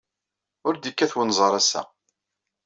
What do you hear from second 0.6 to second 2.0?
Ur d-yekkat wenẓar ass-a.